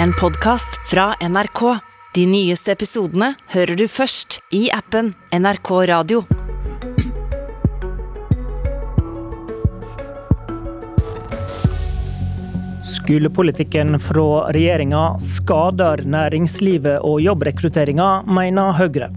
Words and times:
En 0.00 0.12
podkast 0.12 0.90
fra 0.90 1.14
NRK. 1.28 1.78
De 2.14 2.26
nyeste 2.26 2.72
episodene 2.72 3.34
hører 3.52 3.76
du 3.76 3.84
først 3.90 4.38
i 4.54 4.66
appen 4.72 5.12
NRK 5.36 5.70
Radio. 5.90 6.22
Skolepolitikken 12.86 13.98
fra 14.00 14.28
regjeringa 14.54 15.02
skader 15.22 16.04
næringslivet 16.08 17.02
og 17.04 17.20
jobbrekrutteringa, 17.24 18.22
mener 18.26 18.78
Høyre. 18.78 19.10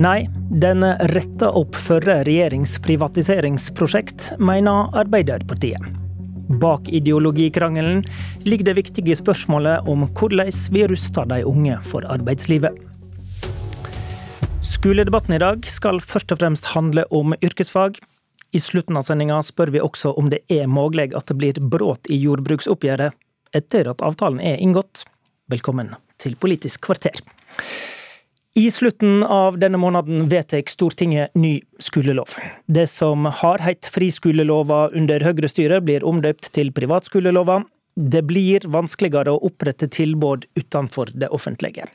Nei, 0.00 0.28
den 0.50 0.86
retter 1.14 1.56
opp 1.56 1.74
førre 1.78 2.20
regjerings 2.28 2.78
privatiseringsprosjekt, 2.86 4.34
mener 4.38 4.94
Arbeiderpartiet. 5.02 6.09
Bak 6.60 6.88
ideologikrangelen 6.92 8.04
ligger 8.44 8.70
det 8.70 8.76
viktige 8.76 9.16
spørsmålet 9.16 9.88
om 9.88 10.04
hvordan 10.06 10.52
vi 10.74 10.86
ruster 10.90 11.28
de 11.30 11.42
unge 11.48 11.78
for 11.86 12.04
arbeidslivet. 12.04 12.76
Skoledebatten 14.60 15.34
i 15.36 15.40
dag 15.40 15.66
skal 15.68 16.00
først 16.04 16.32
og 16.32 16.40
fremst 16.40 16.70
handle 16.74 17.06
om 17.12 17.34
yrkesfag. 17.40 17.98
I 18.52 18.60
slutten 18.60 18.98
av 18.98 19.06
sendinga 19.06 19.38
spør 19.46 19.72
vi 19.74 19.82
også 19.84 20.12
om 20.18 20.28
det 20.32 20.42
er 20.52 20.68
mulig 20.68 21.10
at 21.16 21.28
det 21.30 21.36
blir 21.40 21.60
brudd 21.60 22.08
i 22.10 22.18
jordbruksoppgjøret 22.20 23.16
etter 23.56 23.90
at 23.90 24.02
avtalen 24.04 24.40
er 24.40 24.60
inngått. 24.60 25.04
Velkommen 25.50 25.94
til 26.20 26.36
Politisk 26.40 26.84
kvarter. 26.88 27.16
I 28.60 28.70
slutten 28.70 29.22
av 29.22 29.58
denne 29.58 29.78
måneden 29.80 30.26
vedtar 30.28 30.66
Stortinget 30.68 31.34
ny 31.34 31.62
skolelov. 31.78 32.34
Det 32.66 32.86
som 32.92 33.24
har 33.24 33.62
hett 33.64 33.86
friskolelova 33.88 34.82
under 34.92 35.22
Høyre-styret, 35.24 35.80
blir 35.86 36.04
omdøpt 36.04 36.50
til 36.52 36.68
privatskolelova. 36.76 37.62
Det 37.96 38.20
blir 38.28 38.66
vanskeligere 38.68 39.32
å 39.32 39.40
opprette 39.48 39.88
tilbud 39.88 40.44
utenfor 40.60 41.14
det 41.16 41.30
offentlige. 41.32 41.88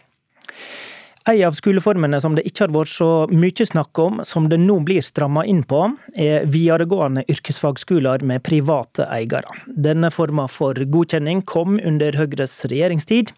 En 1.28 1.48
av 1.48 1.56
skoleformene 1.58 2.20
som 2.22 2.36
det 2.38 2.44
ikke 2.46 2.68
har 2.68 2.74
vært 2.76 2.92
så 2.92 3.06
mye 3.34 3.66
snakk 3.66 3.98
om, 3.98 4.20
som 4.22 4.46
det 4.46 4.60
nå 4.62 4.76
blir 4.86 5.02
stramma 5.02 5.42
inn 5.50 5.64
på, 5.66 5.80
er 6.22 6.46
videregående 6.46 7.24
yrkesfagskoler 7.34 8.22
med 8.30 8.44
private 8.46 9.08
eiere. 9.10 9.56
Denne 9.66 10.12
forma 10.14 10.46
for 10.46 10.78
godkjenning 10.78 11.42
kom 11.50 11.80
under 11.82 12.14
Høyres 12.14 12.54
regjeringstid, 12.70 13.34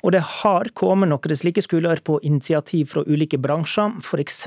og 0.00 0.16
det 0.16 0.24
har 0.40 0.72
kommet 0.72 1.12
noen 1.12 1.36
slike 1.36 1.60
skoler 1.66 2.00
på 2.00 2.16
initiativ 2.24 2.94
fra 2.94 3.04
ulike 3.04 3.36
bransjer, 3.36 3.98
f.eks. 4.00 4.42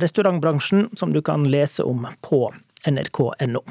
restaurantbransjen, 0.00 0.88
som 0.96 1.12
du 1.12 1.20
kan 1.20 1.44
lese 1.52 1.84
om 1.84 2.08
på 2.24 2.46
nrk.no. 2.88 3.66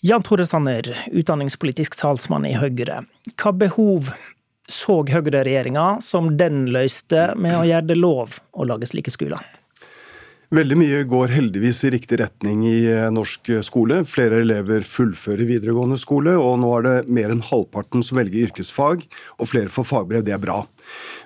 Jan 0.00 0.24
Tore 0.24 0.48
Sanner, 0.48 0.88
utdanningspolitisk 1.12 2.00
talsmann 2.00 2.48
i 2.48 2.56
Høyre. 2.56 3.04
Hva 3.36 3.52
behov 3.52 4.08
så 4.70 5.00
høyreregjeringa 5.08 5.96
som 6.04 6.34
den 6.38 6.66
løste 6.72 7.32
med 7.40 7.58
å 7.58 7.66
gjøre 7.66 7.88
det 7.90 7.98
lov 7.98 8.38
å 8.52 8.68
lage 8.68 8.88
slike 8.90 9.12
skoler? 9.14 9.42
Veldig 10.52 10.76
mye 10.76 10.98
går 11.08 11.30
heldigvis 11.32 11.78
i 11.88 11.90
riktig 11.94 12.18
retning 12.20 12.66
i 12.68 12.82
eh, 12.84 13.06
norsk 13.08 13.48
skole. 13.64 14.02
Flere 14.04 14.42
elever 14.42 14.84
fullfører 14.84 15.48
videregående 15.48 15.96
skole, 15.96 16.34
og 16.36 16.58
nå 16.60 16.72
er 16.76 16.84
det 16.84 16.96
mer 17.08 17.32
enn 17.32 17.40
halvparten 17.46 18.04
som 18.04 18.18
velger 18.20 18.50
yrkesfag, 18.50 19.06
og 19.40 19.48
flere 19.48 19.72
får 19.72 19.88
fagbrev. 19.88 20.26
Det 20.26 20.34
er 20.36 20.42
bra. 20.42 20.58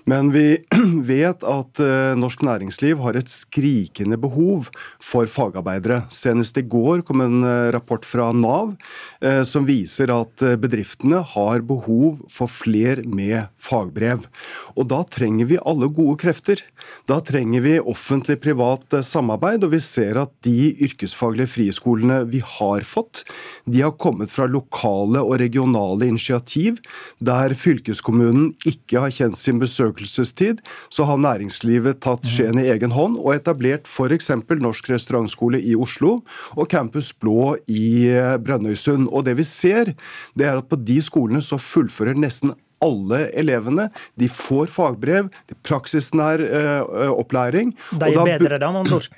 Men 0.06 0.30
vi 0.30 0.44
vet 1.10 1.42
at 1.42 1.80
eh, 1.82 2.14
norsk 2.18 2.44
næringsliv 2.46 3.00
har 3.02 3.18
et 3.18 3.30
skrikende 3.30 4.18
behov 4.22 4.68
for 5.02 5.26
fagarbeidere. 5.30 6.04
Senest 6.14 6.58
i 6.60 6.62
går 6.62 7.02
kom 7.06 7.24
en 7.24 7.40
eh, 7.42 7.70
rapport 7.74 8.06
fra 8.06 8.28
Nav 8.36 8.76
eh, 9.20 9.42
som 9.42 9.66
viser 9.66 10.12
at 10.14 10.44
bedriftene 10.62 11.22
har 11.34 11.64
behov 11.66 12.20
for 12.30 12.50
fler 12.50 13.02
med 13.02 13.48
fagbrev. 13.58 14.28
Og 14.76 14.86
da 14.92 15.02
trenger 15.10 15.50
vi 15.50 15.58
alle 15.66 15.90
gode 15.90 16.20
krefter. 16.22 16.62
Da 17.10 17.18
trenger 17.24 17.64
vi 17.64 17.74
offentlig-privat 17.80 19.00
samarbeid, 19.06 19.66
og 19.66 19.74
vi 19.74 19.82
ser 19.82 20.20
at 20.22 20.32
de 20.46 20.70
yrkesfaglige 20.86 21.50
friskolene 21.50 22.22
vi 22.30 22.42
har 22.44 22.86
fått, 22.86 23.24
de 23.66 23.82
har 23.82 23.96
kommet 23.98 24.30
fra 24.30 24.46
lokale 24.50 25.22
og 25.24 25.40
regionale 25.42 26.06
initiativ 26.06 26.78
der 27.18 27.54
fylkeskommunen 27.58 28.52
ikke 28.68 29.02
har 29.02 29.14
kjent 29.14 29.38
sin 29.38 29.55
besøkelsestid, 29.62 30.62
så 30.92 31.06
har 31.08 31.20
næringslivet 31.22 32.00
tatt 32.04 32.26
skjeen 32.28 32.60
i 32.62 32.68
egen 32.72 32.94
hånd 32.96 33.18
og 33.20 33.34
etablert 33.36 33.88
f.eks. 33.90 34.30
Norsk 34.56 34.90
restaurantskole 34.92 35.60
i 35.60 35.76
Oslo 35.78 36.20
og 36.56 36.68
Campus 36.72 37.12
Blå 37.12 37.56
i 37.70 38.08
eh, 38.12 38.36
Brønnøysund. 38.42 39.10
Og 39.10 39.26
det 39.28 39.36
vi 39.40 39.46
ser, 39.48 39.94
det 40.38 40.48
er 40.48 40.60
at 40.60 40.70
på 40.70 40.78
de 40.80 41.00
skolene 41.04 41.42
så 41.44 41.60
fullfører 41.60 42.18
nesten 42.18 42.54
alle 42.84 43.26
elevene. 43.36 43.88
De 44.20 44.28
får 44.28 44.68
fagbrev, 44.72 45.30
praksisnær 45.66 46.42
uh, 46.44 47.10
opplæring. 47.16 47.72
De 47.96 48.12
er 48.12 48.36
bedre, 48.36 48.58
da, 48.60 48.70
med 48.70 48.84
andre 48.84 49.00
ord? 49.00 49.10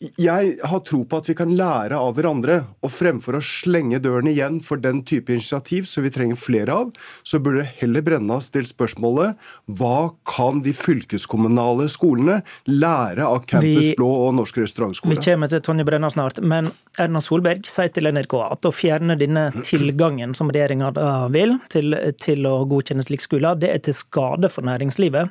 Jeg 0.00 0.54
har 0.64 0.80
tro 0.88 1.02
på 1.04 1.18
at 1.20 1.26
vi 1.28 1.34
kan 1.36 1.50
lære 1.52 1.98
av 2.00 2.14
hverandre. 2.16 2.62
Og 2.80 2.92
fremfor 2.94 3.36
å 3.36 3.42
slenge 3.44 3.98
døren 4.00 4.30
igjen 4.30 4.56
for 4.64 4.80
den 4.80 5.02
type 5.04 5.34
initiativ 5.34 5.84
som 5.90 6.06
vi 6.06 6.12
trenger 6.14 6.38
flere 6.40 6.72
av, 6.72 6.94
så 7.20 7.36
burde 7.36 7.66
det 7.66 7.74
heller 7.82 8.04
brenne 8.06 8.38
av 8.38 8.40
stilt 8.46 8.70
spørsmålet 8.70 9.36
hva 9.76 10.14
kan 10.24 10.62
de 10.64 10.72
fylkeskommunale 10.76 11.90
skolene 11.92 12.38
lære 12.70 13.26
av 13.28 13.44
Campus 13.50 13.90
vi, 13.90 13.92
Blå 13.98 14.08
og 14.22 14.38
Norsk 14.38 14.62
restaurantskole? 14.62 15.18
Vi 15.18 15.26
kommer 15.26 15.52
til 15.52 15.60
Tonje 15.66 15.84
Brenna 15.84 16.08
snart, 16.12 16.40
men 16.40 16.72
Erna 16.96 17.20
Solberg 17.20 17.68
sier 17.68 17.92
til 17.92 18.08
NRK 18.08 18.38
at 18.46 18.64
å 18.64 18.72
fjerne 18.72 19.18
denne 19.20 19.50
tilgangen 19.60 20.32
som 20.38 20.48
regjeringa 20.48 20.94
vil 21.34 21.58
til, 21.68 21.92
til 22.16 22.48
å 22.48 22.56
godkjenne 22.72 23.04
slike 23.04 23.28
skoler, 23.28 23.60
det 23.60 23.74
er 23.74 23.84
til 23.84 24.00
skade 24.00 24.48
for 24.48 24.64
næringslivet 24.64 25.28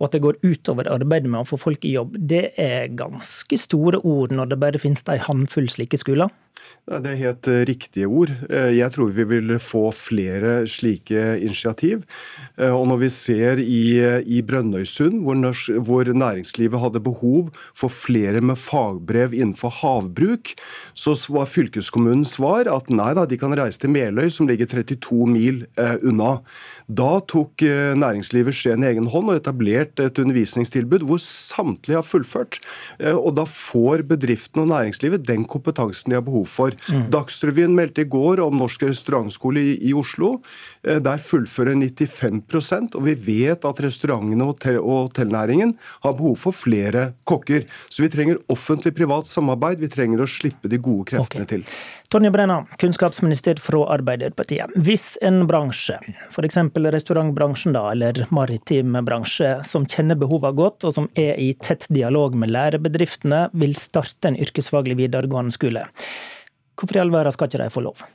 og 0.00 0.06
at 0.08 0.16
det 0.16 0.22
går 0.24 0.38
utover 0.40 0.88
arbeidet 0.88 1.28
med 1.28 1.42
å 1.42 1.46
få 1.46 1.58
folk 1.60 1.84
i 1.84 1.92
jobb, 1.92 2.14
det 2.16 2.54
er 2.60 2.88
ganske 2.96 3.56
store 3.60 3.89
ord 3.98 4.30
når 4.30 4.52
det 4.52 4.60
bare 4.60 4.78
finnes 4.78 5.02
en 5.08 5.24
håndfull 5.26 5.68
slike 5.70 5.98
skoler? 5.98 6.30
Det 6.90 7.06
er 7.06 7.18
helt 7.20 7.46
eh, 7.46 7.62
riktige 7.68 8.08
ord. 8.10 8.32
Eh, 8.50 8.72
jeg 8.74 8.90
tror 8.96 9.12
vi 9.14 9.22
vil 9.30 9.52
få 9.62 9.90
flere 9.94 10.64
slike 10.66 11.36
initiativ. 11.38 12.02
Eh, 12.58 12.72
og 12.74 12.88
når 12.90 12.98
vi 13.04 13.10
ser 13.14 13.60
i, 13.62 13.82
i 14.26 14.40
Brønnøysund, 14.42 15.20
hvor, 15.22 15.38
hvor, 15.86 16.10
næringslivet 16.10 16.82
hadde 16.82 17.02
behov 17.04 17.52
for 17.78 17.92
flere 17.94 18.40
med 18.42 18.58
fagbrev 18.58 19.36
innenfor 19.36 19.70
havbruk, 19.82 20.54
så 20.94 21.14
var 21.30 21.46
fylkeskommunens 21.46 22.34
svar 22.38 22.66
at 22.72 22.90
nei 22.90 23.12
da, 23.14 23.26
de 23.28 23.38
kan 23.38 23.54
reise 23.54 23.78
til 23.78 23.94
Meløy, 23.94 24.26
som 24.32 24.50
ligger 24.50 24.66
32 24.70 25.30
mil 25.30 25.62
unna. 25.78 26.40
Da 26.90 27.20
tok 27.30 27.62
næringslivet 27.62 28.56
Skien 28.56 28.82
i 28.82 28.90
egen 28.90 29.06
hånd 29.12 29.30
og 29.30 29.38
etablerte 29.38 30.08
et 30.08 30.18
undervisningstilbud 30.18 31.04
hvor 31.06 31.22
samtlige 31.22 32.00
har 32.00 32.06
fullført. 32.06 32.58
Og 33.12 33.34
da 33.38 33.46
får 33.46 34.04
bedriftene 34.10 34.66
og 34.66 34.72
næringslivet 34.72 35.26
den 35.28 35.46
kompetansen 35.48 36.10
de 36.10 36.18
har 36.18 36.26
behov 36.26 36.48
for. 36.49 36.49
Mm. 36.90 37.06
Dagsrevyen 37.12 37.74
meldte 37.76 38.04
i 38.04 38.10
går 38.10 38.42
om 38.44 38.58
Norsk 38.60 38.86
restaurantskole 38.88 39.62
i, 39.72 39.76
i 39.90 39.94
Oslo. 39.96 40.36
Eh, 40.82 41.00
der 41.02 41.22
fullfører 41.22 41.78
95% 41.78 42.98
og 42.98 43.06
vi 43.06 43.14
vet 43.14 43.64
at 43.68 43.82
restaurantene 43.84 44.46
og 44.50 44.64
hotellnæringen 45.08 45.74
har 46.04 46.16
behov 46.18 46.36
for 46.40 46.56
flere 46.56 47.10
kokker. 47.28 47.66
Så 47.88 48.04
vi 48.04 48.10
trenger 48.12 48.40
offentlig-privat 48.52 49.28
samarbeid. 49.30 49.80
Vi 49.80 49.90
trenger 49.92 50.22
å 50.22 50.28
slippe 50.30 50.70
de 50.70 50.80
gode 50.80 51.08
kreftene 51.12 51.46
okay. 51.46 51.60
til. 51.60 51.80
Tonje 52.10 52.32
Brenna, 52.34 52.64
kunnskapsminister 52.82 53.60
fra 53.62 53.84
Arbeiderpartiet. 53.94 54.72
Hvis 54.74 55.14
en 55.22 55.44
bransje, 55.46 56.00
f.eks. 56.28 56.58
restaurantbransjen 56.96 57.76
da, 57.76 57.84
eller 57.92 58.24
maritim 58.34 58.98
bransje, 59.06 59.60
som 59.66 59.86
kjenner 59.86 60.18
behovene 60.18 60.56
godt, 60.58 60.88
og 60.88 60.96
som 60.96 61.06
er 61.14 61.38
i 61.38 61.52
tett 61.54 61.86
dialog 61.92 62.34
med 62.38 62.50
lærebedriftene, 62.50 63.46
vil 63.52 63.76
starte 63.78 64.32
en 64.32 64.40
yrkesfaglig 64.40 64.98
videregående 65.04 65.54
skole. 65.54 65.86
Hvorfor 66.80 66.96
i 66.96 67.02
all 67.02 67.12
verden 67.12 67.36
skal 67.36 67.50
ikke 67.50 67.62
de 67.62 67.72
få 67.72 67.84
lov? 67.84 68.06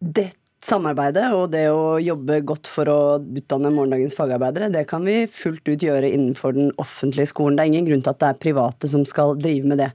Det 0.00 0.30
samarbeidet 0.66 1.28
og 1.36 1.50
det 1.52 1.66
å 1.70 1.98
jobbe 2.02 2.40
godt 2.46 2.68
for 2.70 2.90
å 2.90 2.98
utdanne 3.20 3.70
morgendagens 3.74 4.16
fagarbeidere, 4.18 4.70
det 4.74 4.84
kan 4.90 5.04
vi 5.06 5.24
fullt 5.30 5.66
ut 5.68 5.84
gjøre 5.84 6.10
innenfor 6.10 6.56
den 6.56 6.72
offentlige 6.82 7.30
skolen. 7.30 7.58
Det 7.58 7.64
er 7.64 7.72
ingen 7.72 7.88
grunn 7.88 8.02
til 8.04 8.12
at 8.12 8.22
det 8.22 8.30
er 8.32 8.40
private 8.42 8.90
som 8.90 9.04
skal 9.08 9.36
drive 9.38 9.70
med 9.70 9.80
det. 9.82 9.90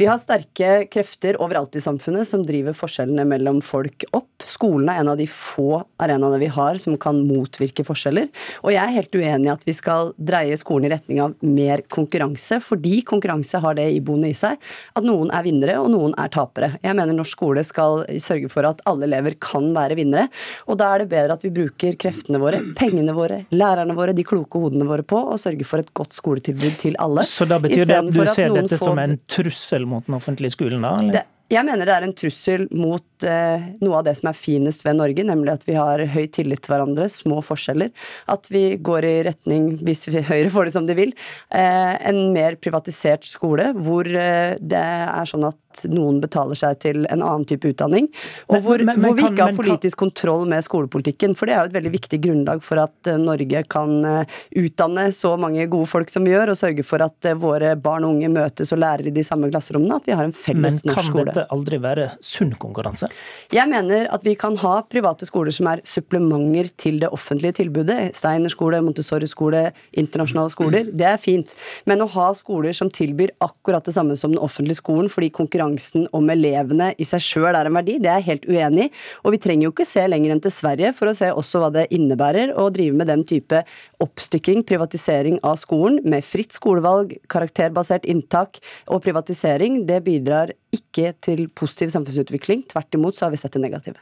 Vi 0.00 0.08
har 0.08 0.20
sterke 0.22 0.86
krefter 0.92 1.38
overalt 1.42 1.76
i 1.76 1.82
samfunnet 1.84 2.28
som 2.28 2.44
driver 2.46 2.76
forskjellene 2.76 3.26
mellom 3.28 3.60
folk 3.64 4.06
opp. 4.16 4.46
Skolen 4.48 4.88
er 4.92 5.02
en 5.02 5.12
av 5.12 5.20
de 5.20 5.28
få 5.30 5.82
arenaene 6.02 6.40
vi 6.42 6.50
har 6.52 6.80
som 6.80 6.96
kan 7.00 7.20
motvirke 7.28 7.84
forskjeller. 7.86 8.30
Og 8.64 8.72
jeg 8.72 8.82
er 8.82 8.96
helt 8.96 9.18
uenig 9.18 9.50
i 9.50 9.54
at 9.54 9.68
vi 9.68 9.76
skal 9.76 10.14
dreie 10.16 10.56
skolen 10.60 10.88
i 10.88 10.94
retning 10.94 11.20
av 11.24 11.36
mer 11.44 11.84
konkurranse, 11.92 12.60
fordi 12.64 13.02
konkurranse 13.08 13.60
har 13.60 13.76
det 13.78 13.90
iboende 13.98 14.32
i 14.32 14.36
seg 14.36 14.60
at 14.96 15.04
noen 15.04 15.32
er 15.34 15.44
vinnere 15.46 15.78
og 15.82 15.90
noen 15.92 16.16
er 16.20 16.32
tapere. 16.32 16.74
Jeg 16.84 16.96
mener 16.96 17.16
norsk 17.16 17.34
skole 17.34 17.64
skal 17.66 18.04
sørge 18.22 18.48
for 18.52 18.66
at 18.68 18.82
alle 18.88 19.08
elever 19.08 19.34
kan 19.42 19.72
være 19.74 19.96
vinnere 19.98 20.13
vinnere. 20.14 20.28
Og 20.68 20.78
da 20.80 20.90
er 20.94 21.04
det 21.04 21.10
bedre 21.12 21.36
at 21.36 21.44
vi 21.44 21.52
bruker 21.54 21.98
kreftene 22.00 22.40
våre, 22.42 22.60
pengene 22.78 23.14
våre, 23.16 23.42
lærerne 23.54 23.96
våre, 23.96 24.14
de 24.16 24.24
kloke 24.26 24.60
hodene 24.62 24.86
våre 24.88 25.06
på 25.06 25.20
å 25.34 25.38
sørge 25.40 25.66
for 25.68 25.82
et 25.82 25.92
godt 25.96 26.16
skoletilbud 26.16 26.78
til 26.80 26.98
alle. 27.02 27.24
Så 27.26 27.48
da 27.50 27.60
betyr 27.62 27.86
det 27.88 28.00
at 28.00 28.10
du 28.10 28.24
ser 28.30 28.54
dette 28.54 28.80
som 28.80 28.98
en 29.00 29.18
trussel 29.30 29.86
mot 29.88 30.06
den 30.06 30.18
offentlige 30.18 30.54
skolen, 30.56 30.84
da? 30.84 30.96
Eller? 31.02 31.20
Det 31.20 31.24
Jeg 31.52 31.66
mener 31.68 31.84
det 31.84 31.92
er 31.92 32.06
en 32.06 32.14
trussel 32.16 32.62
mot 32.72 33.26
eh, 33.28 33.66
noe 33.84 33.98
av 33.98 34.06
det 34.06 34.14
som 34.16 34.30
er 34.30 34.38
finest 34.38 34.84
ved 34.86 34.96
Norge, 34.96 35.26
nemlig 35.28 35.52
at 35.52 35.66
vi 35.68 35.76
har 35.76 36.00
høy 36.14 36.24
tillit 36.32 36.62
til 36.64 36.72
hverandre, 36.72 37.04
små 37.12 37.42
forskjeller. 37.44 37.90
At 38.32 38.48
vi 38.52 38.78
går 38.80 39.04
i 39.04 39.14
retning, 39.28 39.74
hvis 39.84 40.06
Høyre 40.30 40.48
får 40.54 40.70
det 40.70 40.74
som 40.76 40.88
de 40.88 40.96
vil, 40.96 41.12
eh, 41.52 41.92
en 42.08 42.32
mer 42.32 42.56
privatisert 42.56 43.28
skole, 43.28 43.74
hvor 43.76 44.08
eh, 44.08 44.56
det 44.56 44.80
er 44.80 45.28
sånn 45.28 45.44
at 45.50 45.60
noen 45.90 46.20
betaler 46.22 46.58
seg 46.58 46.78
til 46.84 47.02
en 47.10 47.22
annen 47.24 47.44
type 47.48 47.68
utdanning, 47.68 48.06
og 48.48 48.60
hvor, 48.64 48.78
men, 48.78 48.94
men, 48.94 49.00
men, 49.00 49.04
hvor 49.08 49.18
vi 49.18 49.26
ikke 49.26 49.48
har 49.48 49.56
politisk 49.58 50.00
kontroll 50.04 50.46
med 50.50 50.64
skolepolitikken. 50.66 51.34
For 51.38 51.50
det 51.50 51.56
er 51.56 51.62
jo 51.62 51.72
et 51.72 51.78
veldig 51.78 51.94
viktig 51.96 52.20
grunnlag 52.24 52.62
for 52.64 52.80
at 52.84 53.10
eh, 53.10 53.20
Norge 53.20 53.64
kan 53.70 53.96
eh, 54.08 54.38
utdanne 54.64 55.08
så 55.14 55.34
mange 55.40 55.66
gode 55.72 55.90
folk 55.90 56.12
som 56.12 56.26
vi 56.26 56.34
gjør, 56.34 56.54
og 56.54 56.60
sørge 56.60 56.86
for 56.86 57.04
at 57.04 57.30
eh, 57.30 57.38
våre 57.38 57.74
barn 57.80 58.06
og 58.06 58.16
unge 58.16 58.32
møtes 58.32 58.72
og 58.74 58.82
lærer 58.84 59.10
i 59.10 59.14
de 59.14 59.26
samme 59.26 59.50
klasserommene, 59.52 60.00
at 60.00 60.08
vi 60.08 60.16
har 60.16 60.28
en 60.28 60.36
felles 60.36 60.82
norsk 60.86 61.10
skole. 61.10 61.33
Dette 61.34 61.50
aldri 61.54 61.80
være 61.82 62.08
sunn 62.22 62.52
konkurranse? 62.60 63.08
Jeg 63.54 63.66
mener 63.70 64.06
at 64.14 64.22
vi 64.26 64.36
kan 64.38 64.54
ha 64.62 64.76
private 64.86 65.26
skoler 65.26 65.54
som 65.54 65.68
er 65.72 65.82
supplementer 65.88 66.68
til 66.78 67.00
det 67.02 67.10
offentlige 67.14 67.58
tilbudet. 67.58 68.12
Steiner 68.14 68.52
skole, 68.52 68.78
Montessori 68.84 69.26
skole, 69.30 69.64
internasjonale 69.98 70.52
skoler. 70.52 70.90
Det 70.94 71.08
er 71.10 71.18
fint. 71.18 71.54
Men 71.90 72.04
å 72.04 72.08
ha 72.14 72.28
skoler 72.38 72.76
som 72.76 72.90
tilbyr 72.92 73.34
akkurat 73.44 73.84
det 73.86 73.96
samme 73.96 74.16
som 74.18 74.34
den 74.34 74.42
offentlige 74.42 74.78
skolen 74.78 75.10
fordi 75.10 75.32
konkurransen 75.34 76.06
om 76.14 76.30
elevene 76.30 76.92
i 77.00 77.06
seg 77.08 77.22
sjøl 77.24 77.50
er 77.54 77.68
en 77.68 77.78
verdi, 77.78 77.98
det 78.02 78.10
er 78.12 78.22
jeg 78.22 78.28
helt 78.28 78.48
uenig 78.50 78.86
i. 78.86 78.92
Og 79.24 79.34
vi 79.34 79.42
trenger 79.42 79.68
jo 79.68 79.74
ikke 79.74 79.88
se 79.88 80.06
lenger 80.08 80.34
enn 80.34 80.42
til 80.44 80.54
Sverige 80.54 80.94
for 80.96 81.10
å 81.10 81.16
se 81.16 81.30
også 81.34 81.62
hva 81.62 81.70
det 81.74 81.88
innebærer 81.94 82.54
å 82.60 82.68
drive 82.74 82.96
med 82.98 83.10
den 83.10 83.24
type 83.26 83.64
oppstykking, 84.04 84.62
privatisering 84.68 85.40
av 85.46 85.58
skolen, 85.60 86.00
med 86.06 86.26
fritt 86.26 86.54
skolevalg, 86.54 87.16
karakterbasert 87.32 88.06
inntak 88.10 88.60
og 88.86 89.02
privatisering. 89.04 89.82
Det 89.88 90.02
bidrar 90.06 90.54
ikke 90.74 91.14
til 91.24 91.46
positiv 91.54 91.94
samfunnsutvikling. 91.94 92.66
Tvert 92.70 92.98
imot 92.98 93.18
så 93.18 93.28
har 93.28 93.34
vi 93.34 93.40
sett 93.40 93.56
det 93.56 93.64
negative. 93.64 94.00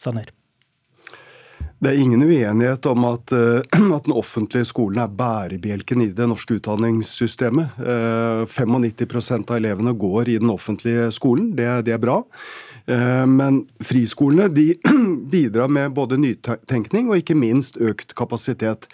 Sanner. 0.00 0.30
Det 1.84 1.90
er 1.90 2.00
ingen 2.00 2.22
uenighet 2.22 2.86
om 2.88 3.04
at, 3.10 3.32
eh, 3.32 3.60
at, 3.96 4.06
den 4.06 4.16
offentlige 4.16 4.68
skolen 4.68 5.02
er 5.02 5.12
bærebjelken 5.12 6.04
i 6.04 6.12
det 6.16 6.28
norske 6.30 6.56
utdanningssystemet. 6.58 7.76
95 8.48 9.30
eh, 9.30 9.42
av 9.42 9.56
elevene 9.58 9.92
går 9.92 10.32
i 10.32 10.38
den 10.40 10.52
offentlige 10.54 11.10
skolen. 11.12 11.52
Det, 11.58 11.68
det 11.88 11.96
er 11.96 12.00
bra. 12.00 12.22
Eh, 12.86 13.26
men 13.28 13.64
friskolene 13.84 14.48
de 14.52 14.70
bidrar 15.34 15.68
med 15.72 15.92
både 15.96 16.20
nytenkning 16.20 17.10
og 17.10 17.20
ikke 17.20 17.36
minst 17.36 17.76
økt 17.76 18.16
kapasitet. 18.16 18.88